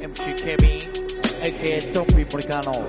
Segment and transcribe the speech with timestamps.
[0.00, 0.80] MC ケビン
[1.42, 2.88] AK トンビモリカーノ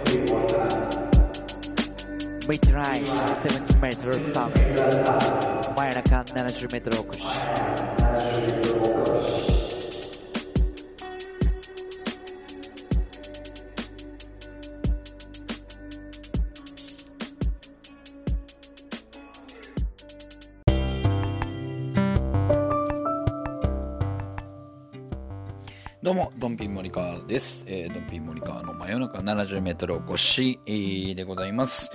[26.10, 27.64] どうも、ドンピン森川です。
[27.68, 31.92] えードンピン森川の真夜中70メートル越し、えーでございます。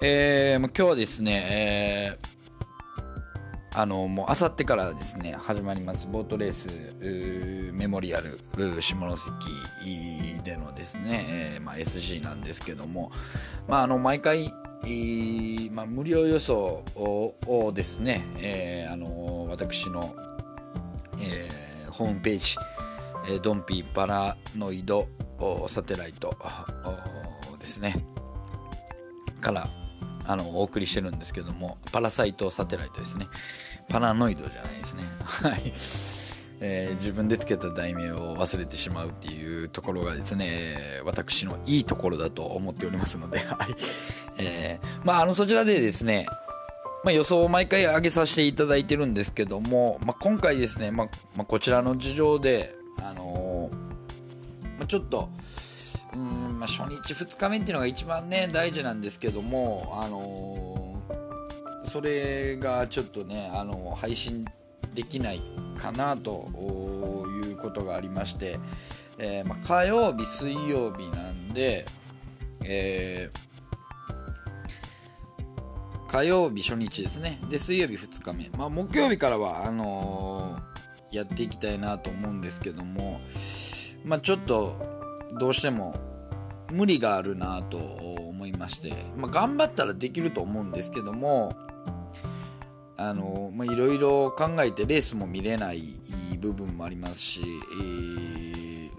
[0.00, 8.38] えーもう今日はですね、えーあの、もう、あさってからですね、始まります、ボートレース、ーメモリアル、
[8.80, 9.32] 下関
[10.44, 13.10] でのですね、えーまあ、SG なんですけども、
[13.66, 20.14] まあ、あの、毎回、えーまあ、無料予想ををですね、えーあの、私の、
[21.18, 22.54] えーホームページ、
[23.28, 25.06] えドンピーパラノイド
[25.68, 26.36] サテライト
[27.58, 27.94] ですね。
[29.40, 29.70] から
[30.26, 33.26] あのお送りしてるんですけどもパラサイトサテライトですね。
[33.88, 35.04] パラノイドじゃないですね。
[35.20, 35.72] はい、
[36.60, 43.74] えー自分でつけた題名を忘れてしまうっていうところがですね私のいいところだと思っておりますので はい、
[44.38, 46.26] えーまああのそちらでですね
[47.04, 53.70] まあ、予想を毎回上げさせていただいてるんですけども、まあ、今回ですね、まあまあ、こちらの事情で、あの
[54.78, 55.28] まあ、ちょっと、
[56.14, 61.02] うんまあ、初日、2日目っていうのが一番ね、大事なんですけども、あの
[61.84, 64.44] それがちょっとね、あの配信
[64.94, 65.42] できない
[65.76, 66.48] かなと
[67.44, 68.58] いうことがありまして、
[69.18, 71.84] えーまあ、火曜日、水曜日なんで、
[72.64, 73.48] えー
[76.08, 77.38] 火曜日初日ですね。
[77.50, 80.77] で水曜日2日目、まあ、木曜日からはあのー
[81.10, 83.20] やっていきたいなと思うんですけども、
[84.04, 84.74] まあ、ちょっと
[85.38, 85.94] どうしても
[86.72, 91.56] 無理があるなと思いまして、まあ、頑張ったらできると思うんですけども
[92.96, 95.82] あのいろいろ考えてレースも見れない
[96.40, 98.18] 部分もありますし、えー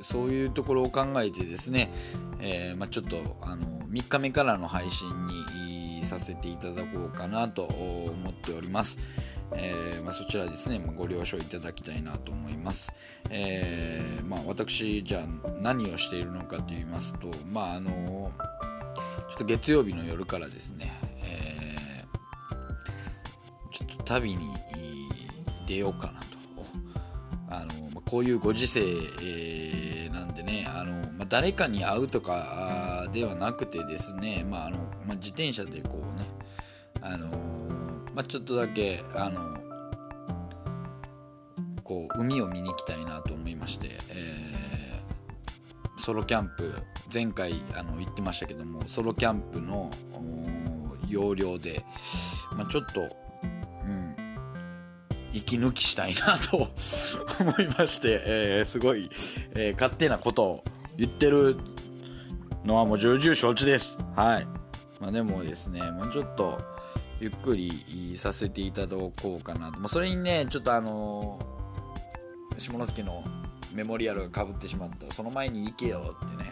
[0.02, 1.92] そういうところを考えてですね、
[2.40, 8.98] えーまあ、ちょっとあの3日目からの配信にさせていただこうかなと思っております。
[9.54, 12.94] えーまあ、そちらですね、まあ、ご了承いただきたいなと思います。
[13.30, 15.28] えーまあ、私、じゃあ
[15.62, 18.32] 何をしているのかと言いますと、まああの
[19.30, 20.92] ちょっと月曜日の夜からですね、
[21.24, 21.70] えー
[23.72, 24.50] ちょっと旅に
[25.66, 26.28] 出ようかなと。
[27.52, 34.78] あのまこういうご時世、えーなんでねあの、ま、誰かに会うとかではなくてですね、まああの
[35.08, 36.28] ま、自転車でこうね、
[37.02, 37.30] あの
[38.20, 39.58] まあ、ちょっとだけあの
[41.86, 46.74] こう海を見に行きたいなと思いまして、えーソロキャンプ
[47.14, 49.92] 前回あの言ってましたけどもソロキャンプの
[51.08, 51.84] 要領で、
[52.58, 53.02] まあ、ちょっと、
[53.84, 54.16] うん、
[55.32, 56.70] 息抜きしたいなと
[57.40, 59.10] 思いまして、えーすごい、
[59.56, 60.64] えー勝手なことを
[60.98, 61.56] 言ってる
[62.66, 63.98] のはもう重々承知です。
[64.16, 64.48] はい。
[65.00, 66.60] まあでもですね、まあ、ちょっと
[67.20, 69.80] ゆっくりさせていただこうかなと。
[69.80, 73.24] まあ、それにね、ちょっとあのー下関の
[73.74, 76.52] メモリアルがかぶってしまった、その前に行けよってね、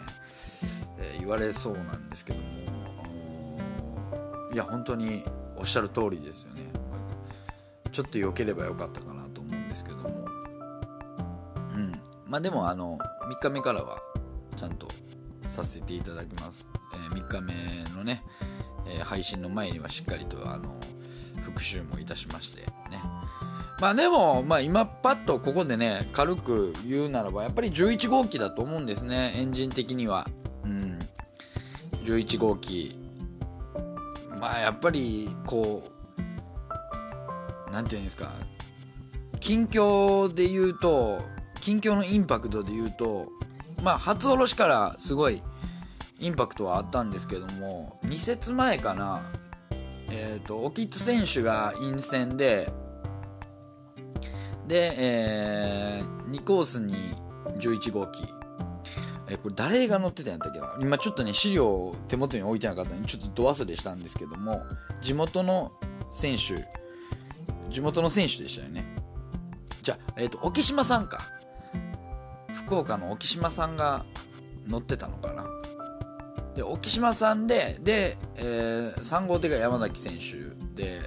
[0.98, 2.44] えー言われそうなんですけども、
[3.04, 3.08] あ
[4.48, 5.24] のいや、本当に
[5.56, 6.70] おっしゃる通りですよね。
[7.92, 10.08] ちょっと良ければよかったかなと思うんですけども。
[11.74, 11.92] うん。
[12.26, 12.98] まあでもあの
[13.30, 13.98] 3日目からは
[14.56, 14.88] ちゃんと
[15.48, 17.54] させていただきます、え3日目
[17.96, 18.22] のね、
[18.88, 20.74] えー配信の前にはしっかりとあの
[21.42, 23.02] 復習もいたしましてね。
[23.80, 29.34] まあでも、まあ、今パッとここでね軽く言うならばやっぱり11号機だと思うんですね。
[29.36, 30.26] エンジン的には。
[30.64, 30.98] うん。
[32.04, 32.98] 11号機。
[34.40, 35.84] まあやっぱりこ
[37.68, 38.32] うなんていうんですか。
[39.40, 41.20] 近況で言うと
[41.60, 43.28] 近況のインパクトで言うと
[43.82, 45.42] まあ初おろしからすごい
[46.18, 49.22] インパクトはあったんですけども2節前かな
[50.10, 52.72] えっ、とオキッツ選手が陰線で
[54.66, 56.94] で、え2コースに
[57.58, 58.26] 11号機。
[59.30, 60.76] えこれ誰が乗ってたんやったっけな？
[60.80, 64.62] 今ちょっとね資料を手元に置いてなかったんでちょっとど忘れしたんですけども
[65.02, 65.72] 地元の
[66.10, 66.66] 選手
[67.70, 68.84] 地元の選手でしたよね。
[69.82, 71.20] じゃあ、えっと沖島さんか。
[72.66, 74.04] 福岡の沖島さんが
[74.66, 75.47] 乗ってたのかな。
[76.58, 81.00] で沖島さんでで、え3号手が山崎選手で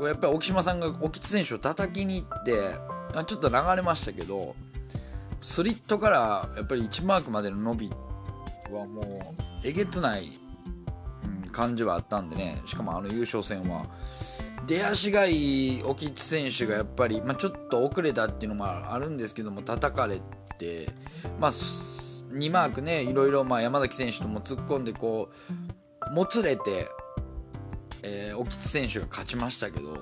[0.00, 2.52] やっぱり沖島さんが沖津選手を叩きに行って
[3.26, 4.54] ちょっと流れましたけど
[5.42, 7.90] スリットからやっぱり1マークまでの伸び
[8.70, 10.38] はもうえげつない、
[11.44, 12.62] うん、感じはあったんでね。
[12.66, 13.86] しかもあの優勝戦は。
[14.66, 20.20] 出足がいい沖津選手がやっぱり、まあ、ちょっと遅れたっていうのもあるんですけども叩かれ
[20.58, 20.90] て、
[21.40, 21.52] まあ、
[22.32, 25.30] 2マークねいろいろまあ山崎選手とも突っ込んでこ
[26.08, 26.88] うもつれて、
[28.02, 29.94] えー、沖津選手が勝ちましたけど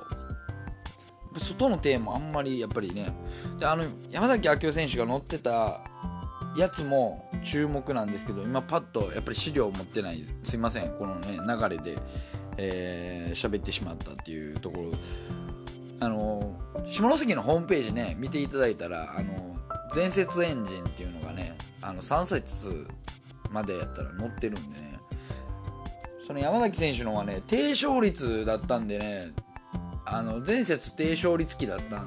[1.38, 3.12] 外のテーマあんまりやっぱりね。
[3.58, 5.82] であの山崎明夫選手が乗ってた
[6.56, 11.99] やつも注目なんですけど今パッとやっぱり資料を持ってないすいませんこのね流れで
[12.58, 14.93] えー、喋ってしまったっていうところ。
[15.99, 16.55] あの
[16.87, 19.56] 下関のホームページね見ていただいたらあの
[19.94, 21.56] 前節エンジンっていうのがね
[21.87, 22.88] あの3節
[23.53, 24.99] までやったら乗ってるんでね。
[26.27, 29.33] その山崎選手のはね低勝率だったんでね
[30.05, 32.05] あの前節低勝率期だった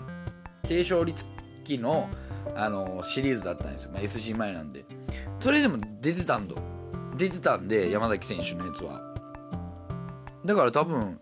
[0.68, 1.26] 低勝率
[1.64, 2.10] 期の
[2.56, 4.84] あのシリーズだったんですよ、まあ、SG 前なんで。
[5.40, 6.56] それでも出てたんだ
[7.16, 9.02] 出てたんで山崎選手のやつは。
[10.44, 11.18] だから多分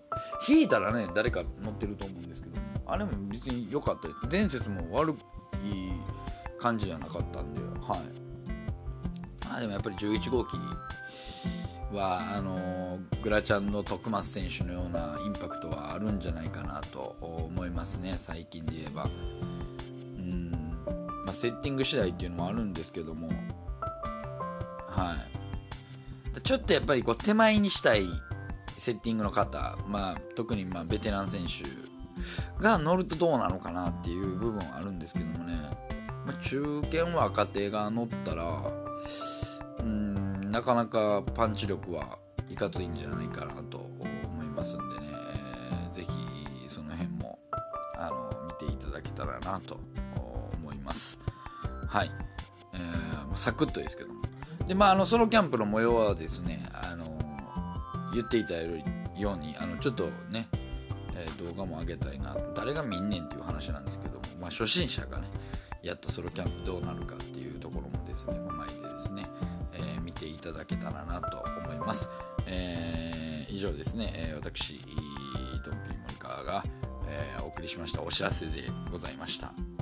[0.49, 2.57] 引いたらね誰か乗ってると思うんですけど。
[2.87, 4.19] あれも別に良かったです。
[4.31, 5.15] 前節も悪い
[6.59, 7.61] 感じじゃなかったんで。
[7.61, 8.26] はい。
[9.57, 10.57] あでもやっぱり11号機
[11.91, 19.09] はあのグラチャンの徳松選手のようなインパクトはあるんじゃないかなと思いますね最近で言えば。
[20.17, 20.51] うん。
[21.25, 23.29] まあセッティング次第っていうのもあるんですけども。
[24.89, 25.15] は
[26.35, 26.39] い。
[26.41, 28.05] ちょっとやっぱりこう手前にしたい
[28.77, 35.53] セッティングの方、まあ、特にまベテラン選手が乗るとどうなのかなっていう部分はあるんですけどもね、
[36.27, 38.61] まあ、中堅若手が乗ったら
[40.57, 42.17] なかなかパンチ力は
[42.49, 46.09] いかついんじゃないかなと思いますんでね、えー、ぜひ
[46.67, 47.37] その辺も
[47.95, 49.79] あの見ていただけたらなと
[50.59, 51.19] 思います。
[51.85, 52.11] はい、
[52.73, 54.23] えー、サクッとですけども。
[54.65, 57.05] でまああのソロキャンプの模様はですねあの
[58.15, 58.71] 言っていたよ
[59.35, 60.47] うにあのちょっとね、
[61.15, 65.27] え、動画も上げたいな誰が見んねんっていう話なんですけども、まあ、初心者がね
[65.83, 69.23] やっとソロキャンプどうなるかっていうところもですね踏まえてですね、
[70.19, 72.09] ていただけたらなと思います、
[72.45, 74.79] えー、以上ですね、え私
[75.65, 76.63] ドンピー森川が、
[77.07, 79.76] えお送りしましたお知らせでございました。